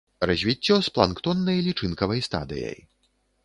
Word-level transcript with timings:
Развіццё 0.29 0.75
з 0.87 0.93
планктоннай 0.95 1.61
лічынкавай 1.69 2.27
стадыяй. 2.33 2.77